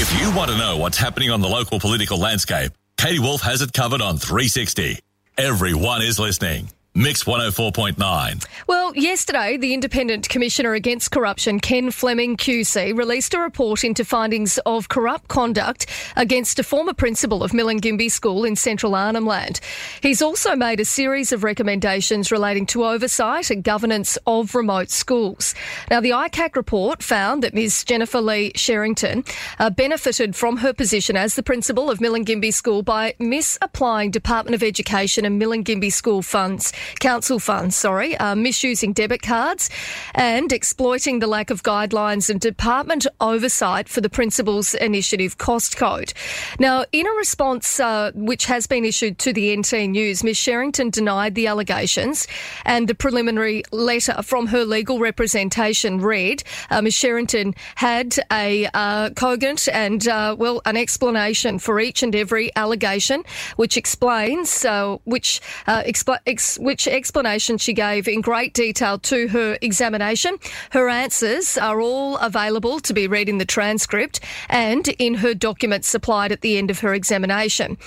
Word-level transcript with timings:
If 0.00 0.22
you 0.22 0.30
want 0.32 0.48
to 0.52 0.56
know 0.56 0.76
what's 0.76 0.96
happening 0.96 1.32
on 1.32 1.40
the 1.40 1.48
local 1.48 1.80
political 1.80 2.20
landscape, 2.20 2.70
Katie 2.96 3.18
Woolf 3.18 3.40
has 3.42 3.62
it 3.62 3.72
covered 3.72 4.00
on 4.00 4.16
360. 4.16 5.00
Everyone 5.36 6.02
is 6.02 6.20
listening. 6.20 6.70
Mix 6.98 7.22
104.9. 7.22 8.44
Well, 8.66 8.92
yesterday, 8.96 9.56
the 9.56 9.72
Independent 9.72 10.28
Commissioner 10.28 10.74
Against 10.74 11.12
Corruption, 11.12 11.60
Ken 11.60 11.92
Fleming 11.92 12.36
QC, 12.36 12.98
released 12.98 13.34
a 13.34 13.38
report 13.38 13.84
into 13.84 14.04
findings 14.04 14.58
of 14.66 14.88
corrupt 14.88 15.28
conduct 15.28 15.86
against 16.16 16.58
a 16.58 16.64
former 16.64 16.92
principal 16.92 17.44
of 17.44 17.52
Milingimbi 17.52 18.10
School 18.10 18.44
in 18.44 18.56
central 18.56 18.96
Arnhem 18.96 19.26
Land. 19.26 19.60
He's 20.02 20.20
also 20.20 20.56
made 20.56 20.80
a 20.80 20.84
series 20.84 21.30
of 21.30 21.44
recommendations 21.44 22.32
relating 22.32 22.66
to 22.66 22.84
oversight 22.84 23.52
and 23.52 23.62
governance 23.62 24.18
of 24.26 24.56
remote 24.56 24.90
schools. 24.90 25.54
Now, 25.92 26.00
the 26.00 26.10
ICAC 26.10 26.56
report 26.56 27.00
found 27.04 27.44
that 27.44 27.54
Ms 27.54 27.84
Jennifer 27.84 28.20
Lee 28.20 28.50
Sherrington 28.56 29.24
uh, 29.60 29.70
benefited 29.70 30.34
from 30.34 30.56
her 30.56 30.72
position 30.72 31.16
as 31.16 31.36
the 31.36 31.44
principal 31.44 31.92
of 31.92 32.00
Milingimbi 32.00 32.52
School 32.52 32.82
by 32.82 33.14
misapplying 33.20 34.10
Department 34.10 34.56
of 34.56 34.64
Education 34.64 35.24
and 35.24 35.40
Milingimbi 35.40 35.92
School 35.92 36.22
funds 36.22 36.72
council 37.00 37.38
funds, 37.38 37.76
sorry, 37.76 38.16
uh, 38.16 38.34
misusing 38.34 38.92
debit 38.92 39.22
cards 39.22 39.70
and 40.14 40.52
exploiting 40.52 41.18
the 41.18 41.26
lack 41.26 41.50
of 41.50 41.62
guidelines 41.62 42.30
and 42.30 42.40
department 42.40 43.06
oversight 43.20 43.88
for 43.88 44.00
the 44.00 44.10
Principals 44.10 44.74
Initiative 44.74 45.38
cost 45.38 45.76
code. 45.76 46.12
Now, 46.58 46.84
in 46.92 47.06
a 47.06 47.12
response 47.12 47.80
uh, 47.80 48.12
which 48.14 48.46
has 48.46 48.66
been 48.66 48.84
issued 48.84 49.18
to 49.20 49.32
the 49.32 49.56
NT 49.56 49.72
News, 49.90 50.24
Ms 50.24 50.36
Sherrington 50.36 50.90
denied 50.90 51.34
the 51.34 51.46
allegations 51.46 52.26
and 52.64 52.88
the 52.88 52.94
preliminary 52.94 53.62
letter 53.72 54.22
from 54.22 54.46
her 54.48 54.64
legal 54.64 54.98
representation 54.98 56.00
read 56.00 56.42
uh, 56.70 56.82
Ms 56.82 56.94
Sherrington 56.94 57.54
had 57.74 58.16
a 58.32 58.68
uh, 58.74 59.10
cogent 59.10 59.68
and, 59.72 60.06
uh, 60.08 60.36
well, 60.38 60.60
an 60.64 60.76
explanation 60.76 61.58
for 61.58 61.80
each 61.80 62.02
and 62.02 62.14
every 62.14 62.50
allegation, 62.56 63.22
which 63.56 63.76
explains, 63.76 64.64
uh, 64.64 64.96
which, 65.04 65.40
uh, 65.66 65.82
expl- 65.82 66.18
ex- 66.26 66.58
which 66.68 66.86
explanation 66.86 67.56
she 67.56 67.72
gave 67.72 68.06
in 68.06 68.20
great 68.20 68.52
detail 68.52 68.98
to 68.98 69.26
her 69.28 69.56
examination. 69.62 70.36
Her 70.72 70.90
answers 70.90 71.56
are 71.56 71.80
all 71.80 72.18
available 72.18 72.78
to 72.80 72.92
be 72.92 73.08
read 73.08 73.26
in 73.26 73.38
the 73.38 73.46
transcript 73.46 74.20
and 74.50 74.86
in 74.98 75.14
her 75.14 75.32
documents 75.32 75.88
supplied 75.88 76.30
at 76.30 76.42
the 76.42 76.58
end 76.58 76.70
of 76.70 76.80
her 76.80 76.92
examination. 76.92 77.78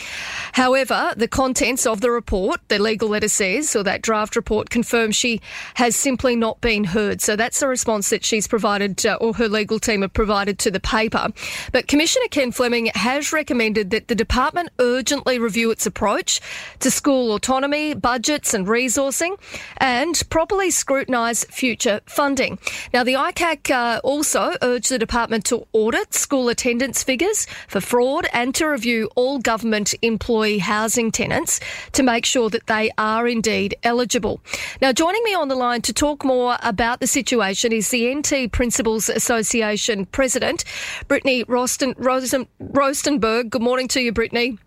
However, 0.53 1.13
the 1.15 1.27
contents 1.27 1.85
of 1.85 2.01
the 2.01 2.09
report, 2.09 2.59
the 2.69 2.79
legal 2.79 3.09
letter 3.09 3.27
says, 3.27 3.75
or 3.75 3.83
that 3.83 4.01
draft 4.01 4.35
report 4.35 4.71
confirms 4.71 5.15
she 5.15 5.41
has 5.75 5.95
simply 5.95 6.35
not 6.35 6.59
been 6.59 6.85
heard. 6.85 7.21
So 7.21 7.35
that's 7.35 7.59
the 7.59 7.67
response 7.67 8.09
that 8.09 8.25
she's 8.25 8.47
provided, 8.47 9.05
uh, 9.05 9.19
or 9.21 9.35
her 9.35 9.47
legal 9.47 9.77
team 9.77 10.01
have 10.01 10.13
provided 10.13 10.57
to 10.57 10.71
the 10.71 10.79
paper. 10.79 11.27
But 11.71 11.87
Commissioner 11.87 12.25
Ken 12.31 12.51
Fleming 12.51 12.87
has 12.95 13.31
recommended 13.31 13.91
that 13.91 14.07
the 14.07 14.15
department 14.15 14.69
urgently 14.79 15.37
review 15.37 15.69
its 15.69 15.85
approach 15.85 16.41
to 16.79 16.89
school 16.89 17.35
autonomy, 17.35 17.93
budgets, 17.93 18.55
and 18.55 18.70
resourcing 18.71 19.37
and 19.77 20.21
properly 20.29 20.71
scrutinise 20.71 21.43
future 21.45 22.01
funding. 22.05 22.57
Now, 22.93 23.03
the 23.03 23.13
ICAC 23.13 23.69
uh, 23.69 23.99
also 24.03 24.53
urged 24.61 24.89
the 24.89 24.97
department 24.97 25.45
to 25.45 25.67
audit 25.73 26.13
school 26.13 26.49
attendance 26.49 27.03
figures 27.03 27.45
for 27.67 27.81
fraud 27.81 28.27
and 28.33 28.55
to 28.55 28.65
review 28.65 29.09
all 29.15 29.39
government 29.39 29.93
employee 30.01 30.59
housing 30.59 31.11
tenants 31.11 31.59
to 31.91 32.03
make 32.03 32.25
sure 32.25 32.49
that 32.49 32.67
they 32.67 32.91
are 32.97 33.27
indeed 33.27 33.75
eligible. 33.83 34.41
Now, 34.81 34.91
joining 34.91 35.23
me 35.23 35.33
on 35.33 35.49
the 35.49 35.55
line 35.55 35.81
to 35.83 35.93
talk 35.93 36.23
more 36.23 36.57
about 36.63 36.99
the 36.99 37.07
situation 37.07 37.73
is 37.73 37.89
the 37.89 38.13
NT 38.15 38.51
Principals 38.51 39.09
Association 39.09 40.05
President, 40.07 40.63
Brittany 41.07 41.43
Rosten, 41.45 41.93
Rosen, 41.97 42.47
Rostenberg. 42.61 43.49
Good 43.49 43.61
morning 43.61 43.87
to 43.89 44.01
you, 44.01 44.11
Brittany. 44.11 44.57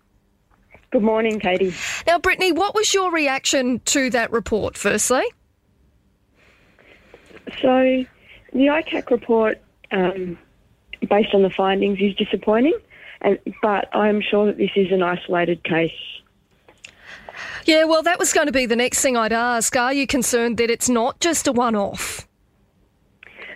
Good 0.91 1.03
morning, 1.03 1.39
Katie. 1.39 1.73
Now, 2.07 2.19
Brittany, 2.19 2.51
what 2.51 2.75
was 2.75 2.93
your 2.93 3.11
reaction 3.11 3.79
to 3.85 4.09
that 4.11 4.31
report, 4.31 4.77
firstly? 4.77 5.23
So, 7.61 8.05
the 8.53 8.67
ICAC 8.67 9.09
report, 9.09 9.61
um, 9.91 10.37
based 11.09 11.33
on 11.33 11.41
the 11.41 11.49
findings, 11.49 11.99
is 11.99 12.15
disappointing, 12.15 12.77
and, 13.21 13.39
but 13.61 13.93
I'm 13.95 14.21
sure 14.21 14.45
that 14.47 14.57
this 14.57 14.71
is 14.75 14.91
an 14.91 15.01
isolated 15.01 15.63
case. 15.63 15.91
Yeah, 17.65 17.85
well, 17.85 18.03
that 18.03 18.19
was 18.19 18.33
going 18.33 18.45
to 18.45 18.53
be 18.53 18.67
the 18.67 18.75
next 18.75 19.01
thing 19.01 19.17
I'd 19.17 19.33
ask. 19.33 19.75
Are 19.75 19.93
you 19.93 20.05
concerned 20.05 20.57
that 20.57 20.69
it's 20.69 20.87
not 20.87 21.19
just 21.19 21.47
a 21.47 21.51
one 21.51 21.75
off? 21.75 22.27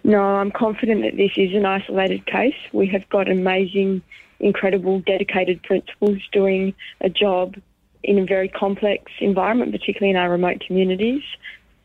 No, 0.04 0.22
I'm 0.22 0.52
confident 0.52 1.04
that 1.04 1.18
this 1.18 1.32
is 1.38 1.54
an 1.54 1.66
isolated 1.66 2.26
case. 2.26 2.56
We 2.74 2.88
have 2.88 3.08
got 3.10 3.30
amazing, 3.30 4.02
incredible, 4.40 5.02
dedicated 5.02 5.62
principals 5.62 6.18
doing 6.32 6.74
a 7.02 7.10
job 7.10 7.56
in 8.04 8.20
a 8.20 8.26
very 8.26 8.48
complex 8.48 9.12
environment, 9.20 9.72
particularly 9.72 10.12
in 10.12 10.16
our 10.16 10.30
remote 10.30 10.64
communities. 10.66 11.24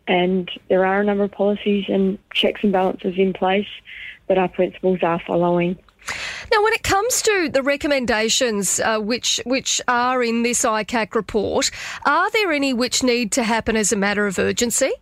And 0.07 0.51
there 0.69 0.85
are 0.85 1.01
a 1.01 1.05
number 1.05 1.25
of 1.25 1.33
policies 1.33 1.87
and 1.89 2.19
checks 2.33 2.63
and 2.63 2.73
balances 2.73 3.15
in 3.17 3.33
place 3.33 3.69
that 4.29 4.39
our 4.39 4.49
principals 4.49 5.01
are 5.03 5.21
following. 5.27 5.79
Now, 6.53 6.63
when 6.63 6.75
it 6.75 6.83
comes 6.83 7.23
to 7.23 7.49
the 7.51 7.63
recommendations 7.63 8.79
uh, 8.81 8.99
which 9.01 9.41
which 9.47 9.81
are 9.89 10.23
in 10.23 10.43
this 10.43 10.63
ICAC 10.63 11.15
report, 11.15 11.71
are 12.05 12.31
there 12.31 12.53
any 12.53 12.75
which 12.75 13.03
need 13.03 13.33
to 13.33 13.43
happen 13.43 13.77
as 13.77 13.93
a 13.93 13.97
matter 13.97 14.27
of 14.27 14.39
urgency? 14.39 14.93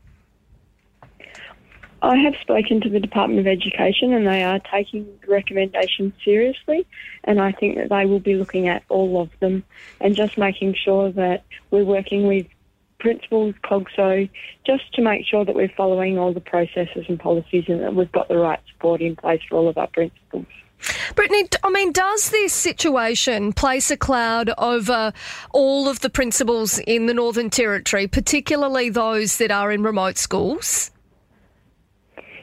I 2.02 2.16
have 2.16 2.34
spoken 2.40 2.80
to 2.80 2.88
the 2.88 2.98
Department 2.98 3.38
of 3.38 3.46
Education 3.46 4.12
and 4.12 4.26
they 4.26 4.42
are 4.42 4.58
taking 4.58 5.06
the 5.20 5.28
recommendations 5.28 6.12
seriously 6.24 6.84
and 7.22 7.40
I 7.40 7.52
think 7.52 7.76
that 7.76 7.90
they 7.90 8.06
will 8.06 8.18
be 8.18 8.34
looking 8.34 8.66
at 8.66 8.82
all 8.88 9.22
of 9.22 9.30
them 9.38 9.62
and 10.00 10.16
just 10.16 10.36
making 10.36 10.74
sure 10.74 11.12
that 11.12 11.44
we're 11.70 11.84
working 11.84 12.26
with 12.26 12.46
principals, 12.98 13.54
COGSO, 13.64 14.28
just 14.66 14.92
to 14.94 15.02
make 15.02 15.26
sure 15.26 15.44
that 15.44 15.54
we're 15.54 15.72
following 15.76 16.18
all 16.18 16.32
the 16.32 16.41
processes 16.41 17.04
and 17.08 17.20
policies 17.20 17.64
and 17.68 17.80
that 17.80 17.94
we've 17.94 18.12
got 18.12 18.28
the 18.28 18.38
right 18.38 18.60
support 18.72 19.00
in 19.00 19.14
place 19.14 19.41
for 19.48 19.56
all 19.58 19.68
of 19.68 19.76
our 19.76 19.88
principals. 19.88 20.46
Brittany, 21.14 21.48
I 21.62 21.70
mean, 21.70 21.92
does 21.92 22.30
this 22.30 22.52
situation 22.52 23.52
place 23.52 23.91
a 23.91 23.96
cloud 23.96 24.50
over 24.58 25.12
all 25.52 25.88
of 25.88 26.00
the 26.00 26.10
principals 26.10 26.78
in 26.80 27.06
the 27.06 27.14
Northern 27.14 27.50
Territory, 27.50 28.08
particularly 28.08 28.88
those 28.88 29.36
that 29.36 29.52
are 29.52 29.70
in 29.70 29.82
remote 29.82 30.18
schools? 30.18 30.91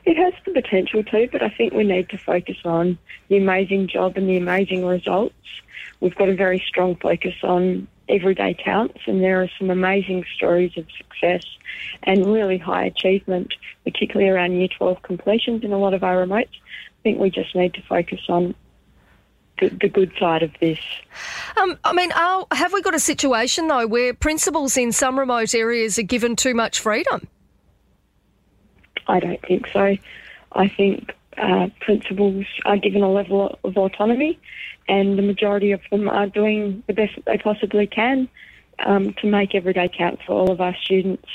It 0.09 0.17
has 0.17 0.33
the 0.43 0.53
potential 0.53 1.03
to, 1.03 1.29
but 1.31 1.43
I 1.43 1.49
think 1.49 1.71
we 1.71 1.83
need 1.83 2.09
to 2.09 2.17
focus 2.17 2.57
on 2.65 2.97
the 3.27 3.37
amazing 3.37 3.89
job 3.89 4.17
and 4.17 4.27
the 4.27 4.37
amazing 4.37 4.83
results. 4.83 5.35
We've 5.99 6.15
got 6.15 6.29
a 6.29 6.33
very 6.33 6.57
strong 6.67 6.95
focus 6.95 7.35
on 7.43 7.87
everyday 8.09 8.55
counts, 8.55 9.01
and 9.05 9.21
there 9.21 9.43
are 9.43 9.49
some 9.59 9.69
amazing 9.69 10.25
stories 10.35 10.75
of 10.77 10.87
success 10.97 11.45
and 12.01 12.25
really 12.25 12.57
high 12.57 12.85
achievement, 12.85 13.53
particularly 13.83 14.31
around 14.31 14.53
Year 14.53 14.69
12 14.75 14.99
completions 15.03 15.63
in 15.63 15.71
a 15.71 15.77
lot 15.77 15.93
of 15.93 16.03
our 16.03 16.25
remotes. 16.25 16.57
I 16.57 17.01
think 17.03 17.19
we 17.19 17.29
just 17.29 17.55
need 17.55 17.75
to 17.75 17.81
focus 17.83 18.21
on 18.29 18.55
the, 19.59 19.69
the 19.69 19.89
good 19.89 20.11
side 20.19 20.41
of 20.41 20.49
this. 20.59 20.79
Um, 21.55 21.77
I 21.83 21.93
mean, 21.93 22.11
are, 22.13 22.47
have 22.51 22.73
we 22.73 22.81
got 22.81 22.95
a 22.95 22.99
situation 22.99 23.67
though 23.67 23.85
where 23.85 24.15
principals 24.15 24.75
in 24.75 24.91
some 24.91 25.19
remote 25.19 25.53
areas 25.53 25.99
are 25.99 26.01
given 26.01 26.35
too 26.35 26.55
much 26.55 26.79
freedom? 26.79 27.27
I 29.09 29.19
don't 29.19 29.41
think 29.41 29.67
so. 29.67 29.97
I 30.53 30.67
think 30.67 31.13
uh, 31.37 31.69
principals 31.81 32.45
are 32.65 32.77
given 32.77 33.01
a 33.01 33.11
level 33.11 33.59
of 33.63 33.77
autonomy, 33.77 34.39
and 34.87 35.17
the 35.17 35.23
majority 35.23 35.71
of 35.71 35.81
them 35.91 36.07
are 36.07 36.27
doing 36.27 36.83
the 36.87 36.93
best 36.93 37.15
that 37.15 37.25
they 37.25 37.37
possibly 37.37 37.87
can 37.87 38.29
um, 38.85 39.13
to 39.15 39.27
make 39.27 39.55
every 39.55 39.73
day 39.73 39.89
count 39.89 40.19
for 40.25 40.33
all 40.33 40.51
of 40.51 40.61
our 40.61 40.75
students. 40.83 41.27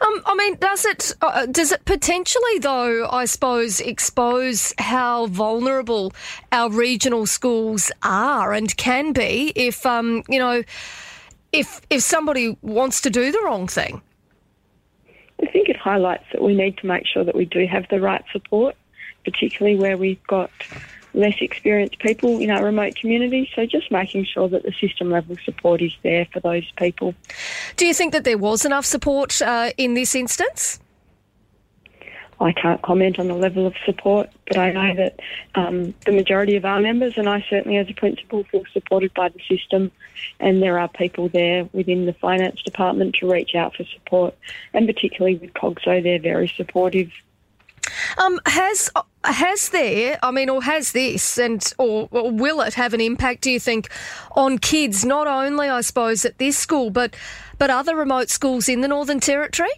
Um, 0.00 0.22
I 0.26 0.34
mean, 0.36 0.56
does 0.56 0.84
it 0.84 1.12
uh, 1.20 1.46
does 1.46 1.72
it 1.72 1.84
potentially, 1.84 2.58
though? 2.60 3.08
I 3.08 3.26
suppose 3.26 3.80
expose 3.80 4.72
how 4.78 5.26
vulnerable 5.26 6.12
our 6.52 6.70
regional 6.70 7.26
schools 7.26 7.92
are 8.02 8.52
and 8.52 8.74
can 8.76 9.12
be 9.12 9.52
if 9.54 9.84
um, 9.84 10.22
you 10.28 10.38
know 10.38 10.62
if 11.52 11.80
if 11.90 12.02
somebody 12.02 12.56
wants 12.62 13.00
to 13.02 13.10
do 13.10 13.32
the 13.32 13.40
wrong 13.44 13.68
thing. 13.68 14.00
I 15.54 15.56
think 15.56 15.68
it 15.68 15.76
highlights 15.76 16.24
that 16.32 16.42
we 16.42 16.52
need 16.52 16.78
to 16.78 16.86
make 16.86 17.06
sure 17.06 17.22
that 17.22 17.36
we 17.36 17.44
do 17.44 17.64
have 17.66 17.86
the 17.88 18.00
right 18.00 18.24
support, 18.32 18.74
particularly 19.24 19.78
where 19.78 19.96
we've 19.96 20.22
got 20.26 20.50
less 21.14 21.36
experienced 21.40 22.00
people 22.00 22.40
in 22.40 22.50
our 22.50 22.64
remote 22.64 22.96
communities. 22.96 23.46
So 23.54 23.64
just 23.64 23.92
making 23.92 24.24
sure 24.24 24.48
that 24.48 24.64
the 24.64 24.72
system 24.72 25.10
level 25.10 25.36
support 25.44 25.80
is 25.80 25.92
there 26.02 26.26
for 26.32 26.40
those 26.40 26.68
people. 26.72 27.14
Do 27.76 27.86
you 27.86 27.94
think 27.94 28.12
that 28.14 28.24
there 28.24 28.36
was 28.36 28.64
enough 28.64 28.84
support 28.84 29.40
uh, 29.40 29.70
in 29.76 29.94
this 29.94 30.16
instance? 30.16 30.80
I 32.40 32.52
can't 32.52 32.82
comment 32.82 33.18
on 33.18 33.28
the 33.28 33.34
level 33.34 33.66
of 33.66 33.74
support, 33.84 34.28
but 34.46 34.58
I 34.58 34.72
know 34.72 34.94
that 34.96 35.20
um, 35.54 35.94
the 36.04 36.12
majority 36.12 36.56
of 36.56 36.64
our 36.64 36.80
members, 36.80 37.16
and 37.16 37.28
I 37.28 37.44
certainly 37.48 37.78
as 37.78 37.88
a 37.88 37.94
principal, 37.94 38.44
feel 38.44 38.64
supported 38.72 39.14
by 39.14 39.28
the 39.28 39.40
system. 39.48 39.90
And 40.40 40.62
there 40.62 40.78
are 40.78 40.88
people 40.88 41.28
there 41.28 41.68
within 41.72 42.06
the 42.06 42.12
finance 42.12 42.62
department 42.62 43.16
to 43.16 43.30
reach 43.30 43.54
out 43.54 43.76
for 43.76 43.84
support, 43.84 44.34
and 44.72 44.86
particularly 44.86 45.36
with 45.36 45.54
COGSO, 45.54 46.02
they're 46.02 46.18
very 46.18 46.48
supportive. 46.48 47.10
Um, 48.18 48.40
has 48.46 48.90
has 49.24 49.70
there, 49.70 50.18
I 50.22 50.30
mean, 50.30 50.48
or 50.48 50.62
has 50.62 50.92
this, 50.92 51.38
and 51.38 51.72
or, 51.78 52.08
or, 52.10 52.30
will 52.30 52.60
it 52.60 52.74
have 52.74 52.94
an 52.94 53.00
impact? 53.00 53.42
Do 53.42 53.50
you 53.50 53.60
think 53.60 53.88
on 54.32 54.58
kids, 54.58 55.04
not 55.04 55.26
only, 55.26 55.68
I 55.68 55.80
suppose, 55.80 56.24
at 56.24 56.38
this 56.38 56.56
school, 56.56 56.90
but 56.90 57.14
but 57.58 57.70
other 57.70 57.96
remote 57.96 58.30
schools 58.30 58.68
in 58.68 58.80
the 58.80 58.88
Northern 58.88 59.20
Territory? 59.20 59.70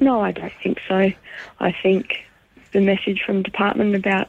No, 0.00 0.20
I 0.20 0.32
don't 0.32 0.52
think 0.62 0.78
so. 0.88 1.12
I 1.60 1.72
think 1.82 2.24
the 2.72 2.80
message 2.80 3.22
from 3.24 3.42
department 3.42 3.94
about 3.94 4.28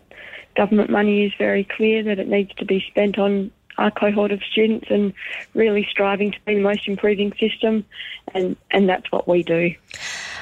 government 0.56 0.90
money 0.90 1.26
is 1.26 1.34
very 1.38 1.64
clear 1.64 2.04
that 2.04 2.20
it 2.20 2.28
needs 2.28 2.54
to 2.56 2.66
be 2.66 2.84
spent 2.90 3.18
on 3.18 3.52
our 3.78 3.92
cohort 3.92 4.32
of 4.32 4.42
students 4.44 4.88
and 4.90 5.14
really 5.54 5.86
striving 5.90 6.32
to 6.32 6.38
be 6.46 6.56
the 6.56 6.62
most 6.62 6.88
improving 6.88 7.34
system, 7.40 7.86
and 8.34 8.56
and 8.72 8.88
that's 8.88 9.12
what 9.12 9.28
we 9.28 9.44
do. 9.44 9.74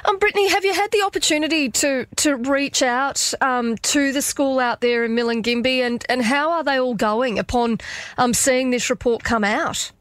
Um, 0.05 0.19
Brittany, 0.19 0.49
have 0.49 0.65
you 0.65 0.73
had 0.73 0.91
the 0.91 1.01
opportunity 1.01 1.69
to 1.69 2.05
to 2.17 2.35
reach 2.35 2.81
out 2.81 3.33
um, 3.41 3.77
to 3.77 4.11
the 4.11 4.21
school 4.21 4.59
out 4.59 4.81
there 4.81 5.03
in 5.03 5.15
Milingimbi, 5.15 5.79
and 5.79 6.05
and 6.09 6.21
how 6.21 6.51
are 6.51 6.63
they 6.63 6.79
all 6.79 6.95
going 6.95 7.39
upon 7.39 7.79
um, 8.17 8.33
seeing 8.33 8.69
this 8.69 8.89
report 8.89 9.23
come 9.23 9.43
out? 9.43 9.91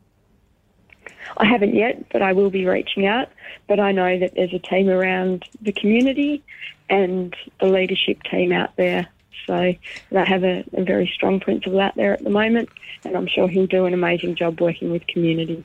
I 1.36 1.46
haven't 1.46 1.74
yet, 1.74 2.04
but 2.10 2.22
I 2.22 2.32
will 2.32 2.50
be 2.50 2.66
reaching 2.66 3.06
out. 3.06 3.28
But 3.68 3.80
I 3.80 3.92
know 3.92 4.18
that 4.18 4.34
there's 4.34 4.52
a 4.52 4.58
team 4.58 4.88
around 4.88 5.44
the 5.60 5.72
community 5.72 6.42
and 6.88 7.34
the 7.60 7.66
leadership 7.66 8.22
team 8.24 8.52
out 8.52 8.76
there 8.76 9.08
so 9.46 9.74
they 10.10 10.24
have 10.24 10.44
a, 10.44 10.64
a, 10.72 10.84
very 10.84 11.10
strong 11.12 11.40
principal 11.40 11.80
out 11.80 11.96
there 11.96 12.12
at 12.12 12.22
the 12.22 12.30
moment, 12.30 12.68
and 13.04 13.16
I'm 13.16 13.26
sure 13.26 13.48
he'll 13.48 13.66
do 13.66 13.86
an 13.86 13.94
amazing 13.94 14.36
job 14.36 14.60
working 14.60 14.90
with 14.90 15.06
community. 15.06 15.64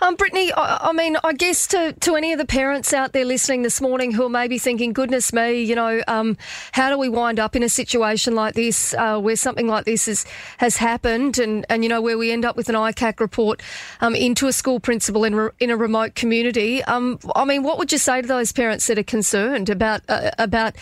Um, 0.00 0.14
Brittany, 0.14 0.52
I, 0.52 0.88
I, 0.88 0.92
mean, 0.92 1.16
I 1.24 1.32
guess 1.32 1.66
to, 1.68 1.92
to 2.00 2.16
any 2.16 2.32
of 2.32 2.38
the 2.38 2.44
parents 2.44 2.92
out 2.92 3.12
there 3.12 3.24
listening 3.24 3.62
this 3.62 3.80
morning 3.80 4.12
who 4.12 4.24
are 4.24 4.30
maybe 4.30 4.58
thinking, 4.58 4.92
goodness 4.92 5.32
me, 5.32 5.62
you 5.62 5.74
know, 5.74 6.02
um, 6.06 6.36
how 6.72 6.90
do 6.90 6.98
we 6.98 7.08
wind 7.08 7.40
up 7.40 7.56
in 7.56 7.62
a 7.62 7.68
situation 7.68 8.34
like 8.34 8.54
this 8.54 8.94
uh, 8.94 9.18
where 9.18 9.36
something 9.36 9.66
like 9.66 9.84
this 9.84 10.06
is, 10.06 10.26
has 10.58 10.76
happened 10.76 11.38
and, 11.38 11.64
and, 11.70 11.82
you 11.82 11.88
know, 11.88 12.02
where 12.02 12.18
we 12.18 12.30
end 12.30 12.44
up 12.44 12.56
with 12.56 12.68
an 12.68 12.74
ICAC 12.74 13.20
report 13.20 13.62
um, 14.00 14.14
into 14.14 14.46
a 14.46 14.52
school 14.52 14.80
principal 14.80 15.24
in, 15.24 15.34
re, 15.34 15.50
in 15.60 15.70
a 15.70 15.76
remote 15.76 16.14
community? 16.14 16.82
Um, 16.84 17.18
I 17.34 17.44
mean, 17.44 17.62
what 17.62 17.78
would 17.78 17.90
you 17.90 17.98
say 17.98 18.20
to 18.20 18.28
those 18.28 18.52
parents 18.52 18.86
that 18.88 18.98
are 18.98 19.04
concerned 19.04 19.70
about, 19.70 20.02
uh, 20.08 20.30
about 20.38 20.76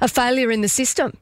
a 0.00 0.08
failure 0.08 0.50
in 0.50 0.60
the 0.60 0.68
system? 0.68 1.16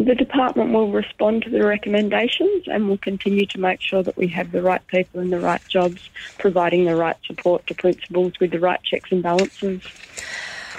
The 0.00 0.14
department 0.14 0.72
will 0.72 0.90
respond 0.90 1.42
to 1.42 1.50
the 1.50 1.62
recommendations 1.62 2.66
and 2.66 2.88
will 2.88 2.96
continue 2.96 3.44
to 3.44 3.60
make 3.60 3.82
sure 3.82 4.02
that 4.02 4.16
we 4.16 4.28
have 4.28 4.50
the 4.50 4.62
right 4.62 4.84
people 4.86 5.20
in 5.20 5.28
the 5.28 5.38
right 5.38 5.60
jobs, 5.68 6.08
providing 6.38 6.86
the 6.86 6.96
right 6.96 7.18
support 7.26 7.66
to 7.66 7.74
principals 7.74 8.32
with 8.40 8.50
the 8.50 8.60
right 8.60 8.82
checks 8.82 9.12
and 9.12 9.22
balances. 9.22 9.82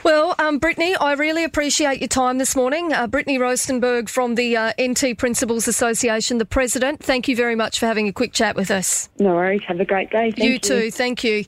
Well, 0.03 0.33
um, 0.39 0.57
Brittany, 0.57 0.95
I 0.95 1.13
really 1.13 1.44
appreciate 1.44 2.00
your 2.00 2.07
time 2.07 2.39
this 2.39 2.56
morning. 2.56 2.91
Uh, 2.91 3.06
Brittany 3.06 3.38
Rostenberg 3.38 4.09
from 4.09 4.33
the 4.33 4.57
uh, 4.57 4.73
NT 4.81 5.15
Principals 5.19 5.68
Association, 5.68 6.39
the 6.39 6.45
president. 6.45 7.03
Thank 7.03 7.27
you 7.27 7.35
very 7.35 7.53
much 7.53 7.77
for 7.77 7.85
having 7.85 8.07
a 8.07 8.12
quick 8.12 8.33
chat 8.33 8.56
with 8.56 8.71
us. 8.71 9.09
No 9.19 9.35
worries. 9.35 9.62
Have 9.68 9.79
a 9.79 9.85
great 9.85 10.09
day. 10.09 10.31
Thank 10.31 10.39
you, 10.39 10.53
you. 10.53 10.59
too. 10.59 10.89
Thank 10.89 11.23
you. 11.23 11.45